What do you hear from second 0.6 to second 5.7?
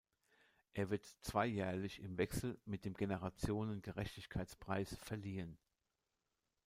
Er wird zweijährlich im Wechsel mit dem "Generationengerechtigkeits-Preis" verliehen.